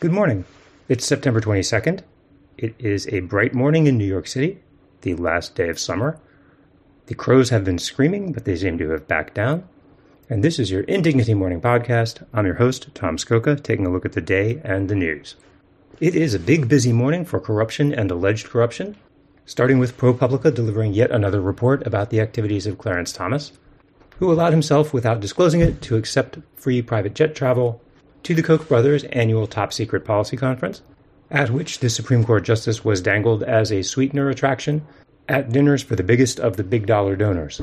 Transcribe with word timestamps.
Good 0.00 0.12
morning. 0.12 0.44
It's 0.88 1.06
September 1.06 1.40
22nd. 1.40 2.00
It 2.58 2.74
is 2.80 3.06
a 3.08 3.20
bright 3.20 3.54
morning 3.54 3.86
in 3.86 3.96
New 3.96 4.04
York 4.04 4.26
City, 4.26 4.58
the 5.02 5.14
last 5.14 5.54
day 5.54 5.68
of 5.68 5.78
summer. 5.78 6.18
The 7.06 7.14
crows 7.14 7.50
have 7.50 7.64
been 7.64 7.78
screaming, 7.78 8.32
but 8.32 8.44
they 8.44 8.56
seem 8.56 8.76
to 8.78 8.90
have 8.90 9.06
backed 9.06 9.34
down. 9.34 9.66
And 10.28 10.42
this 10.42 10.58
is 10.58 10.70
your 10.70 10.82
Indignity 10.82 11.32
Morning 11.32 11.60
Podcast. 11.60 12.26
I'm 12.34 12.44
your 12.44 12.56
host, 12.56 12.88
Tom 12.92 13.16
Scocca, 13.16 13.62
taking 13.62 13.86
a 13.86 13.90
look 13.90 14.04
at 14.04 14.12
the 14.12 14.20
day 14.20 14.60
and 14.64 14.88
the 14.88 14.96
news. 14.96 15.36
It 16.00 16.16
is 16.16 16.34
a 16.34 16.40
big, 16.40 16.68
busy 16.68 16.92
morning 16.92 17.24
for 17.24 17.38
corruption 17.38 17.94
and 17.94 18.10
alleged 18.10 18.48
corruption, 18.48 18.96
starting 19.46 19.78
with 19.78 19.96
ProPublica 19.96 20.52
delivering 20.52 20.92
yet 20.92 21.12
another 21.12 21.40
report 21.40 21.86
about 21.86 22.10
the 22.10 22.20
activities 22.20 22.66
of 22.66 22.78
Clarence 22.78 23.12
Thomas, 23.12 23.52
who 24.18 24.30
allowed 24.30 24.52
himself, 24.52 24.92
without 24.92 25.20
disclosing 25.20 25.60
it, 25.60 25.80
to 25.82 25.96
accept 25.96 26.38
free 26.56 26.82
private 26.82 27.14
jet 27.14 27.36
travel 27.36 27.80
to 28.24 28.34
the 28.34 28.42
Koch 28.42 28.66
brothers' 28.66 29.04
annual 29.04 29.46
top 29.46 29.72
secret 29.72 30.04
policy 30.04 30.36
conference, 30.36 30.80
at 31.30 31.50
which 31.50 31.78
the 31.78 31.90
Supreme 31.90 32.24
Court 32.24 32.42
justice 32.42 32.84
was 32.84 33.02
dangled 33.02 33.42
as 33.42 33.70
a 33.70 33.82
sweetener 33.82 34.30
attraction 34.30 34.86
at 35.28 35.52
dinners 35.52 35.82
for 35.82 35.94
the 35.94 36.02
biggest 36.02 36.40
of 36.40 36.56
the 36.56 36.64
big 36.64 36.86
dollar 36.86 37.16
donors. 37.16 37.60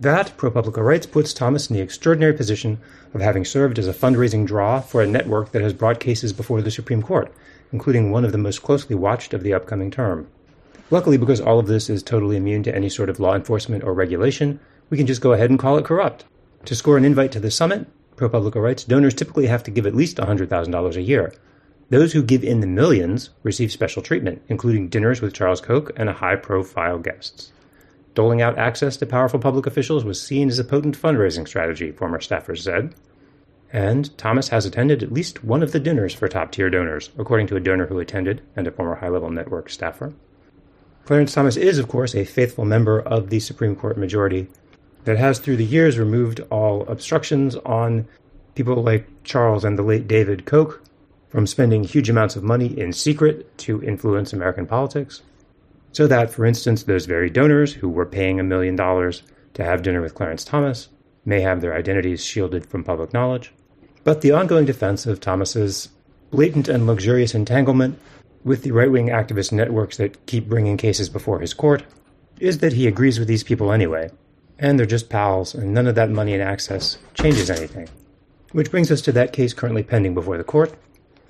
That, 0.00 0.34
ProPublica 0.38 0.82
writes, 0.82 1.06
puts 1.06 1.34
Thomas 1.34 1.68
in 1.68 1.76
the 1.76 1.82
extraordinary 1.82 2.32
position 2.32 2.78
of 3.12 3.20
having 3.20 3.44
served 3.44 3.78
as 3.78 3.86
a 3.86 3.92
fundraising 3.92 4.46
draw 4.46 4.80
for 4.80 5.02
a 5.02 5.06
network 5.06 5.52
that 5.52 5.62
has 5.62 5.72
brought 5.72 6.00
cases 6.00 6.32
before 6.32 6.62
the 6.62 6.70
Supreme 6.70 7.02
Court, 7.02 7.30
including 7.70 8.10
one 8.10 8.24
of 8.24 8.32
the 8.32 8.38
most 8.38 8.62
closely 8.62 8.94
watched 8.94 9.34
of 9.34 9.42
the 9.42 9.52
upcoming 9.52 9.90
term. 9.90 10.28
Luckily, 10.90 11.18
because 11.18 11.40
all 11.40 11.58
of 11.58 11.66
this 11.66 11.90
is 11.90 12.02
totally 12.02 12.36
immune 12.36 12.62
to 12.62 12.74
any 12.74 12.88
sort 12.88 13.10
of 13.10 13.20
law 13.20 13.34
enforcement 13.34 13.84
or 13.84 13.92
regulation, 13.92 14.60
we 14.88 14.96
can 14.96 15.06
just 15.06 15.20
go 15.20 15.32
ahead 15.32 15.50
and 15.50 15.58
call 15.58 15.76
it 15.76 15.84
corrupt. 15.84 16.24
To 16.64 16.74
score 16.74 16.96
an 16.96 17.04
invite 17.04 17.32
to 17.32 17.40
the 17.40 17.50
summit, 17.50 17.86
ProPublica 18.18 18.60
writes, 18.60 18.84
donors 18.84 19.14
typically 19.14 19.46
have 19.46 19.62
to 19.64 19.70
give 19.70 19.86
at 19.86 19.94
least 19.94 20.16
$100,000 20.18 20.96
a 20.96 21.02
year. 21.02 21.32
Those 21.90 22.12
who 22.12 22.22
give 22.22 22.44
in 22.44 22.60
the 22.60 22.66
millions 22.66 23.30
receive 23.42 23.72
special 23.72 24.02
treatment, 24.02 24.42
including 24.48 24.88
dinners 24.88 25.22
with 25.22 25.32
Charles 25.32 25.60
Koch 25.62 25.90
and 25.96 26.10
high 26.10 26.36
profile 26.36 26.98
guests. 26.98 27.52
Doling 28.14 28.42
out 28.42 28.58
access 28.58 28.96
to 28.98 29.06
powerful 29.06 29.38
public 29.38 29.66
officials 29.66 30.04
was 30.04 30.20
seen 30.20 30.48
as 30.48 30.58
a 30.58 30.64
potent 30.64 31.00
fundraising 31.00 31.46
strategy, 31.46 31.92
former 31.92 32.18
staffers 32.18 32.58
said. 32.58 32.94
And 33.72 34.16
Thomas 34.18 34.48
has 34.48 34.66
attended 34.66 35.02
at 35.02 35.12
least 35.12 35.44
one 35.44 35.62
of 35.62 35.72
the 35.72 35.80
dinners 35.80 36.14
for 36.14 36.26
top 36.28 36.52
tier 36.52 36.68
donors, 36.68 37.10
according 37.16 37.46
to 37.46 37.56
a 37.56 37.60
donor 37.60 37.86
who 37.86 37.98
attended 37.98 38.42
and 38.56 38.66
a 38.66 38.72
former 38.72 38.96
high 38.96 39.08
level 39.08 39.30
network 39.30 39.70
staffer. 39.70 40.12
Clarence 41.04 41.32
Thomas 41.32 41.56
is, 41.56 41.78
of 41.78 41.88
course, 41.88 42.14
a 42.14 42.24
faithful 42.24 42.64
member 42.64 43.00
of 43.00 43.30
the 43.30 43.40
Supreme 43.40 43.76
Court 43.76 43.96
majority 43.96 44.48
that 45.08 45.16
has 45.16 45.38
through 45.38 45.56
the 45.56 45.64
years 45.64 45.98
removed 45.98 46.42
all 46.50 46.86
obstructions 46.86 47.56
on 47.64 48.06
people 48.54 48.82
like 48.82 49.06
Charles 49.24 49.64
and 49.64 49.78
the 49.78 49.82
late 49.82 50.06
David 50.06 50.44
Koch 50.44 50.82
from 51.30 51.46
spending 51.46 51.82
huge 51.82 52.10
amounts 52.10 52.36
of 52.36 52.42
money 52.42 52.78
in 52.78 52.92
secret 52.92 53.56
to 53.56 53.82
influence 53.82 54.34
American 54.34 54.66
politics. 54.66 55.22
So 55.92 56.06
that, 56.08 56.30
for 56.30 56.44
instance, 56.44 56.82
those 56.82 57.06
very 57.06 57.30
donors 57.30 57.72
who 57.72 57.88
were 57.88 58.04
paying 58.04 58.38
a 58.38 58.42
million 58.42 58.76
dollars 58.76 59.22
to 59.54 59.64
have 59.64 59.82
dinner 59.82 60.02
with 60.02 60.14
Clarence 60.14 60.44
Thomas 60.44 60.90
may 61.24 61.40
have 61.40 61.62
their 61.62 61.72
identities 61.74 62.22
shielded 62.22 62.66
from 62.66 62.84
public 62.84 63.14
knowledge. 63.14 63.54
But 64.04 64.20
the 64.20 64.32
ongoing 64.32 64.66
defense 64.66 65.06
of 65.06 65.20
Thomas's 65.20 65.88
blatant 66.30 66.68
and 66.68 66.86
luxurious 66.86 67.34
entanglement 67.34 67.98
with 68.44 68.62
the 68.62 68.72
right 68.72 68.90
wing 68.90 69.08
activist 69.08 69.52
networks 69.52 69.96
that 69.96 70.26
keep 70.26 70.50
bringing 70.50 70.76
cases 70.76 71.08
before 71.08 71.40
his 71.40 71.54
court 71.54 71.84
is 72.40 72.58
that 72.58 72.74
he 72.74 72.86
agrees 72.86 73.18
with 73.18 73.26
these 73.26 73.42
people 73.42 73.72
anyway, 73.72 74.10
and 74.58 74.78
they're 74.78 74.86
just 74.86 75.08
pals, 75.08 75.54
and 75.54 75.72
none 75.72 75.86
of 75.86 75.94
that 75.94 76.10
money 76.10 76.34
and 76.34 76.42
access 76.42 76.98
changes 77.14 77.50
anything. 77.50 77.88
Which 78.52 78.70
brings 78.70 78.90
us 78.90 79.00
to 79.02 79.12
that 79.12 79.32
case 79.32 79.52
currently 79.52 79.82
pending 79.82 80.14
before 80.14 80.38
the 80.38 80.44
court 80.44 80.74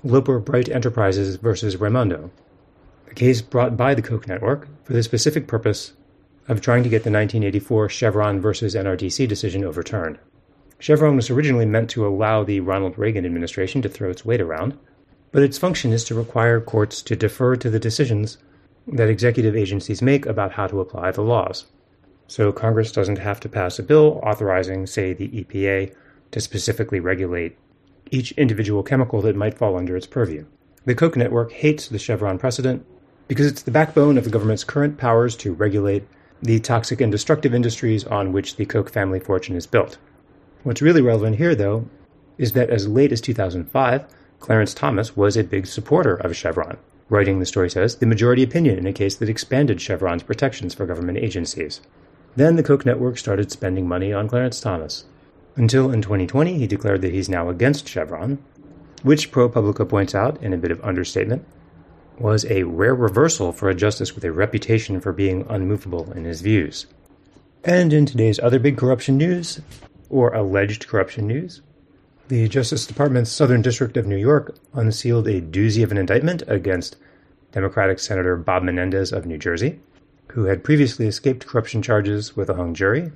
Loper 0.03 0.39
Bright 0.39 0.69
Enterprises 0.69 1.35
versus 1.35 1.75
Raimondo, 1.75 2.31
a 3.11 3.13
case 3.13 3.41
brought 3.41 3.75
by 3.75 3.93
the 3.93 4.01
Koch 4.01 4.27
network 4.27 4.67
for 4.85 4.93
the 4.93 5.03
specific 5.03 5.45
purpose 5.45 5.93
of 6.47 6.61
trying 6.61 6.83
to 6.83 6.89
get 6.89 7.03
the 7.03 7.11
1984 7.11 7.89
Chevron 7.89 8.39
versus 8.39 8.75
NRDC 8.75 9.27
decision 9.27 9.65
overturned. 9.65 10.17
Chevron 10.79 11.17
was 11.17 11.29
originally 11.29 11.65
meant 11.65 11.89
to 11.89 12.07
allow 12.07 12.43
the 12.43 12.61
Ronald 12.61 12.97
Reagan 12.97 13.25
administration 13.25 13.81
to 13.81 13.89
throw 13.89 14.09
its 14.09 14.23
weight 14.23 14.39
around, 14.39 14.77
but 15.33 15.43
its 15.43 15.57
function 15.57 15.91
is 15.91 16.05
to 16.05 16.15
require 16.15 16.61
courts 16.61 17.01
to 17.01 17.15
defer 17.15 17.57
to 17.57 17.69
the 17.69 17.79
decisions 17.79 18.37
that 18.87 19.09
executive 19.09 19.55
agencies 19.55 20.01
make 20.01 20.25
about 20.25 20.53
how 20.53 20.65
to 20.65 20.79
apply 20.79 21.11
the 21.11 21.21
laws 21.21 21.65
so 22.29 22.51
Congress 22.51 22.91
doesn't 22.91 23.17
have 23.17 23.39
to 23.39 23.49
pass 23.49 23.79
a 23.79 23.83
bill 23.83 24.21
authorizing, 24.23 24.85
say, 24.85 25.13
the 25.13 25.29
EPA 25.29 25.93
to 26.29 26.39
specifically 26.39 26.99
regulate 26.99 27.57
each 28.11 28.31
individual 28.33 28.83
chemical 28.83 29.19
that 29.21 29.35
might 29.35 29.57
fall 29.57 29.75
under 29.75 29.97
its 29.97 30.05
purview. 30.05 30.45
The 30.85 30.93
Koch 30.93 31.15
network 31.15 31.51
hates 31.51 31.87
the 31.87 31.97
Chevron 31.97 32.37
precedent 32.37 32.85
because 33.27 33.47
it's 33.47 33.63
the 33.63 33.71
backbone 33.71 34.15
of 34.15 34.25
the 34.25 34.29
government's 34.29 34.63
current 34.63 34.99
powers 34.99 35.35
to 35.37 35.53
regulate 35.53 36.03
the 36.41 36.59
toxic 36.59 37.01
and 37.01 37.11
destructive 37.11 37.53
industries 37.53 38.03
on 38.05 38.31
which 38.31 38.57
the 38.57 38.65
Koch 38.65 38.91
family 38.91 39.19
fortune 39.19 39.55
is 39.55 39.65
built. 39.65 39.97
What's 40.61 40.83
really 40.83 41.01
relevant 41.01 41.37
here, 41.37 41.55
though, 41.55 41.89
is 42.37 42.53
that 42.53 42.69
as 42.69 42.87
late 42.87 43.11
as 43.11 43.21
2005, 43.21 44.05
Clarence 44.39 44.75
Thomas 44.75 45.17
was 45.17 45.35
a 45.35 45.43
big 45.43 45.65
supporter 45.65 46.15
of 46.15 46.35
Chevron, 46.35 46.77
writing, 47.09 47.39
the 47.39 47.45
story 47.45 47.71
says, 47.71 47.95
the 47.95 48.05
majority 48.05 48.43
opinion 48.43 48.77
in 48.77 48.85
a 48.85 48.93
case 48.93 49.15
that 49.15 49.29
expanded 49.29 49.81
Chevron's 49.81 50.23
protections 50.23 50.75
for 50.75 50.85
government 50.85 51.17
agencies. 51.17 51.81
Then 52.35 52.55
the 52.55 52.63
Koch 52.63 52.85
network 52.85 53.17
started 53.17 53.51
spending 53.51 53.87
money 53.87 54.13
on 54.13 54.27
Clarence 54.27 54.61
Thomas. 54.61 55.05
Until 55.55 55.91
in 55.91 56.01
2020, 56.01 56.57
he 56.57 56.67
declared 56.67 57.01
that 57.01 57.13
he's 57.13 57.29
now 57.29 57.49
against 57.49 57.87
Chevron, 57.87 58.37
which 59.03 59.31
ProPublica 59.31 59.87
points 59.87 60.15
out, 60.15 60.41
in 60.41 60.53
a 60.53 60.57
bit 60.57 60.71
of 60.71 60.83
understatement, 60.83 61.45
was 62.17 62.45
a 62.45 62.63
rare 62.63 62.95
reversal 62.95 63.51
for 63.51 63.69
a 63.69 63.75
justice 63.75 64.15
with 64.15 64.23
a 64.23 64.31
reputation 64.31 64.99
for 64.99 65.11
being 65.11 65.45
unmovable 65.49 66.11
in 66.13 66.25
his 66.25 66.41
views. 66.41 66.85
And 67.63 67.91
in 67.91 68.05
today's 68.05 68.39
other 68.39 68.59
big 68.59 68.77
corruption 68.77 69.17
news, 69.17 69.61
or 70.09 70.33
alleged 70.33 70.87
corruption 70.87 71.27
news, 71.27 71.61
the 72.27 72.47
Justice 72.47 72.85
Department's 72.85 73.31
Southern 73.31 73.61
District 73.61 73.97
of 73.97 74.05
New 74.05 74.17
York 74.17 74.55
unsealed 74.73 75.27
a 75.27 75.41
doozy 75.41 75.83
of 75.83 75.91
an 75.91 75.97
indictment 75.97 76.43
against 76.47 76.95
Democratic 77.51 77.99
Senator 77.99 78.35
Bob 78.35 78.63
Menendez 78.63 79.11
of 79.11 79.25
New 79.25 79.37
Jersey 79.37 79.79
who 80.31 80.45
had 80.45 80.63
previously 80.63 81.07
escaped 81.07 81.45
corruption 81.45 81.81
charges 81.81 82.35
with 82.35 82.49
a 82.49 82.55
hung 82.55 82.73
jury. 82.73 83.11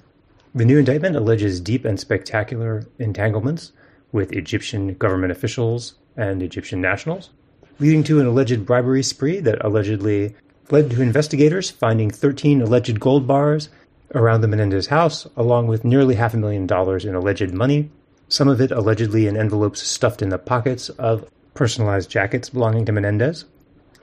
The 0.56 0.66
new 0.66 0.79
indictment 0.79 1.16
alleges 1.16 1.59
deep 1.59 1.85
and 1.85 2.00
spectacular 2.00 2.85
entanglements 3.00 3.72
with 4.12 4.31
Egyptian 4.34 4.94
government 4.96 5.31
officials 5.31 5.96
and 6.16 6.44
Egyptian 6.44 6.81
nationals, 6.81 7.29
leading 7.79 8.03
to 8.03 8.19
an 8.19 8.28
alleged 8.28 8.66
bribery 8.66 9.03
spree 9.03 9.40
that 9.40 9.63
allegedly 9.66 10.35
led 10.69 10.90
to 10.91 11.02
investigators 11.02 11.72
finding 11.72 12.09
13 12.09 12.62
alleged 12.62 13.00
gold 13.00 13.28
bars 13.28 13.69
around 14.16 14.41
the 14.41 14.47
Menendez 14.47 14.88
house, 14.88 15.28
along 15.35 15.68
with 15.68 15.84
nearly 15.84 16.16
half 16.16 16.34
a 16.34 16.38
million 16.38 16.68
dollars 16.68 17.06
in 17.06 17.16
alleged 17.16 17.52
money, 17.52 17.90
some 18.28 18.47
of 18.47 18.62
it 18.62 18.72
allegedly 18.72 19.28
in 19.28 19.38
envelopes 19.38 19.81
stuffed 19.81 20.22
in 20.22 20.29
the 20.29 20.38
pockets 20.38 20.90
of 20.90 21.29
personalized 21.53 22.09
jackets 22.09 22.50
belonging 22.50 22.85
to 22.85 22.91
Menendez. 22.91 23.46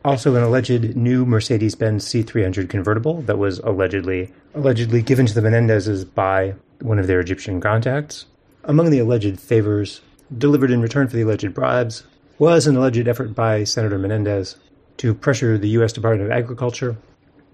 Also, 0.02 0.34
an 0.34 0.42
alleged 0.42 0.96
new 0.96 1.26
Mercedes-Benz 1.26 2.06
C300 2.06 2.70
convertible 2.70 3.20
that 3.22 3.38
was 3.38 3.58
allegedly 3.58 4.32
allegedly 4.54 5.02
given 5.02 5.26
to 5.26 5.34
the 5.34 5.42
Menendezes 5.42 6.04
by 6.14 6.54
one 6.80 6.98
of 6.98 7.06
their 7.06 7.20
Egyptian 7.20 7.60
contacts. 7.60 8.24
Among 8.64 8.90
the 8.90 8.98
alleged 8.98 9.38
favors 9.38 10.00
delivered 10.36 10.70
in 10.70 10.80
return 10.80 11.06
for 11.08 11.16
the 11.16 11.22
alleged 11.22 11.52
bribes 11.52 12.04
was 12.38 12.66
an 12.66 12.76
alleged 12.76 13.06
effort 13.06 13.34
by 13.34 13.64
Senator 13.64 13.98
Menendez 13.98 14.56
to 14.96 15.12
pressure 15.12 15.58
the 15.58 15.68
U.S. 15.70 15.92
Department 15.92 16.30
of 16.30 16.36
Agriculture 16.36 16.96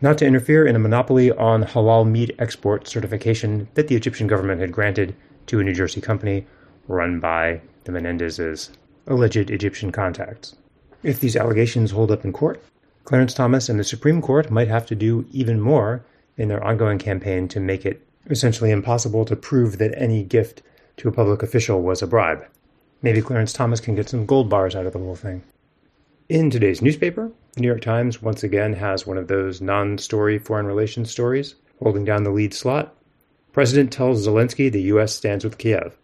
not 0.00 0.18
to 0.18 0.26
interfere 0.26 0.66
in 0.66 0.76
a 0.76 0.80
monopoly 0.80 1.32
on 1.32 1.64
halal 1.64 2.08
meat 2.08 2.34
export 2.38 2.86
certification 2.86 3.66
that 3.74 3.88
the 3.88 3.96
Egyptian 3.96 4.26
government 4.26 4.60
had 4.60 4.70
granted 4.70 5.16
to 5.46 5.58
a 5.58 5.64
New 5.64 5.72
Jersey 5.72 6.00
company 6.00 6.46
run 6.86 7.18
by 7.18 7.60
the 7.84 7.92
Menendezes' 7.92 8.70
alleged 9.06 9.50
Egyptian 9.50 9.90
contacts. 9.90 10.54
If 11.06 11.20
these 11.20 11.36
allegations 11.36 11.92
hold 11.92 12.10
up 12.10 12.24
in 12.24 12.32
court, 12.32 12.60
Clarence 13.04 13.32
Thomas 13.32 13.68
and 13.68 13.78
the 13.78 13.84
Supreme 13.84 14.20
Court 14.20 14.50
might 14.50 14.66
have 14.66 14.86
to 14.86 14.96
do 14.96 15.24
even 15.30 15.60
more 15.60 16.04
in 16.36 16.48
their 16.48 16.64
ongoing 16.64 16.98
campaign 16.98 17.46
to 17.46 17.60
make 17.60 17.86
it 17.86 18.04
essentially 18.28 18.72
impossible 18.72 19.24
to 19.26 19.36
prove 19.36 19.78
that 19.78 19.96
any 19.96 20.24
gift 20.24 20.62
to 20.96 21.08
a 21.08 21.12
public 21.12 21.44
official 21.44 21.80
was 21.80 22.02
a 22.02 22.08
bribe. 22.08 22.44
Maybe 23.02 23.22
Clarence 23.22 23.52
Thomas 23.52 23.78
can 23.78 23.94
get 23.94 24.08
some 24.08 24.26
gold 24.26 24.50
bars 24.50 24.74
out 24.74 24.84
of 24.84 24.94
the 24.94 24.98
whole 24.98 25.14
thing. 25.14 25.44
In 26.28 26.50
today's 26.50 26.82
newspaper, 26.82 27.30
the 27.52 27.60
New 27.60 27.68
York 27.68 27.82
Times 27.82 28.20
once 28.20 28.42
again 28.42 28.72
has 28.72 29.06
one 29.06 29.16
of 29.16 29.28
those 29.28 29.60
non 29.60 29.98
story 29.98 30.40
foreign 30.40 30.66
relations 30.66 31.08
stories 31.08 31.54
holding 31.78 32.04
down 32.04 32.24
the 32.24 32.30
lead 32.30 32.52
slot. 32.52 32.92
President 33.52 33.92
tells 33.92 34.26
Zelensky 34.26 34.72
the 34.72 34.82
U.S. 34.82 35.14
stands 35.14 35.44
with 35.44 35.56
Kiev. 35.56 35.96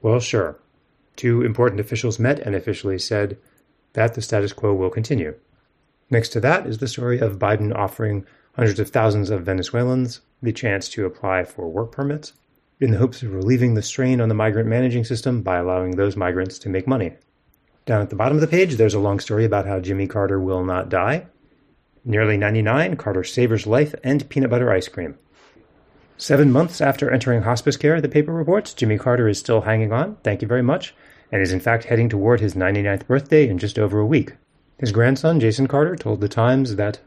Well, 0.00 0.18
sure. 0.18 0.56
Two 1.14 1.42
important 1.42 1.78
officials 1.78 2.18
met 2.18 2.38
and 2.38 2.54
officially 2.54 2.98
said 2.98 3.36
that 3.92 4.14
the 4.14 4.22
status 4.22 4.52
quo 4.52 4.74
will 4.74 4.90
continue. 4.90 5.34
Next 6.10 6.30
to 6.30 6.40
that 6.40 6.66
is 6.66 6.78
the 6.78 6.88
story 6.88 7.18
of 7.20 7.38
Biden 7.38 7.74
offering 7.74 8.26
hundreds 8.54 8.80
of 8.80 8.90
thousands 8.90 9.30
of 9.30 9.44
Venezuelans 9.44 10.20
the 10.42 10.52
chance 10.52 10.88
to 10.90 11.06
apply 11.06 11.44
for 11.44 11.68
work 11.68 11.92
permits 11.92 12.32
in 12.80 12.90
the 12.90 12.98
hopes 12.98 13.22
of 13.22 13.32
relieving 13.32 13.74
the 13.74 13.82
strain 13.82 14.20
on 14.20 14.28
the 14.28 14.34
migrant 14.34 14.68
managing 14.68 15.04
system 15.04 15.42
by 15.42 15.58
allowing 15.58 15.92
those 15.92 16.16
migrants 16.16 16.58
to 16.58 16.68
make 16.68 16.86
money. 16.86 17.12
Down 17.84 18.00
at 18.00 18.10
the 18.10 18.16
bottom 18.16 18.36
of 18.36 18.40
the 18.40 18.46
page, 18.46 18.76
there's 18.76 18.94
a 18.94 19.00
long 19.00 19.20
story 19.20 19.44
about 19.44 19.66
how 19.66 19.80
Jimmy 19.80 20.06
Carter 20.06 20.40
will 20.40 20.64
not 20.64 20.88
die. 20.88 21.26
Nearly 22.04 22.36
99, 22.36 22.96
Carter 22.96 23.24
savors 23.24 23.66
life 23.66 23.94
and 24.02 24.28
peanut 24.28 24.50
butter 24.50 24.72
ice 24.72 24.88
cream. 24.88 25.18
Seven 26.16 26.52
months 26.52 26.80
after 26.80 27.10
entering 27.10 27.42
hospice 27.42 27.76
care, 27.76 28.00
the 28.00 28.08
paper 28.08 28.32
reports, 28.32 28.74
Jimmy 28.74 28.98
Carter 28.98 29.28
is 29.28 29.38
still 29.38 29.62
hanging 29.62 29.92
on, 29.92 30.16
thank 30.22 30.42
you 30.42 30.48
very 30.48 30.62
much, 30.62 30.94
and 31.32 31.42
is 31.42 31.52
in 31.52 31.60
fact 31.60 31.84
heading 31.84 32.08
toward 32.08 32.40
his 32.40 32.54
99th 32.54 33.06
birthday 33.06 33.48
in 33.48 33.58
just 33.58 33.78
over 33.78 33.98
a 33.98 34.06
week. 34.06 34.32
His 34.78 34.92
grandson, 34.92 35.40
Jason 35.40 35.66
Carter, 35.66 35.96
told 35.96 36.20
the 36.20 36.28
Times 36.28 36.76
that 36.76 37.00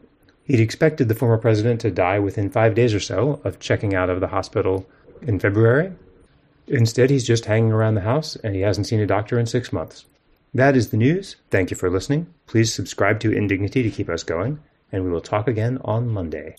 he'd 0.44 0.60
expected 0.60 1.08
the 1.08 1.14
former 1.14 1.38
president 1.38 1.80
to 1.80 1.90
die 1.90 2.18
within 2.18 2.50
five 2.50 2.74
days 2.74 2.94
or 2.94 3.00
so 3.00 3.40
of 3.44 3.58
checking 3.58 3.94
out 3.94 4.10
of 4.10 4.20
the 4.20 4.28
hospital 4.28 4.86
in 5.22 5.38
February. 5.38 5.92
Instead, 6.66 7.10
he's 7.10 7.26
just 7.26 7.46
hanging 7.46 7.72
around 7.72 7.94
the 7.94 8.02
house 8.02 8.36
and 8.36 8.54
he 8.54 8.60
hasn't 8.62 8.86
seen 8.86 9.00
a 9.00 9.06
doctor 9.06 9.38
in 9.38 9.46
six 9.46 9.72
months. 9.72 10.06
That 10.54 10.76
is 10.76 10.90
the 10.90 10.96
news. 10.96 11.36
Thank 11.50 11.70
you 11.70 11.76
for 11.76 11.90
listening. 11.90 12.32
Please 12.46 12.72
subscribe 12.72 13.18
to 13.20 13.32
Indignity 13.32 13.82
to 13.82 13.90
keep 13.90 14.08
us 14.08 14.22
going, 14.22 14.60
and 14.92 15.02
we 15.04 15.10
will 15.10 15.20
talk 15.20 15.48
again 15.48 15.78
on 15.84 16.08
Monday. 16.08 16.54